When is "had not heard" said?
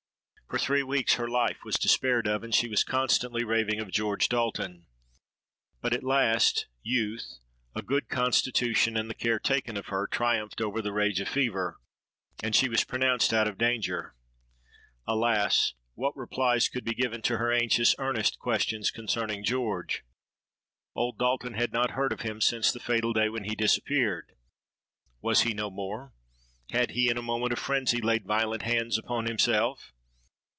21.53-22.11